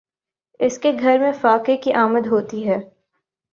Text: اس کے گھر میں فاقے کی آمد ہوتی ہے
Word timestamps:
اس 0.59 0.77
کے 0.79 0.91
گھر 0.99 1.19
میں 1.19 1.31
فاقے 1.41 1.77
کی 1.77 1.93
آمد 1.95 2.27
ہوتی 2.27 2.67
ہے 2.67 2.77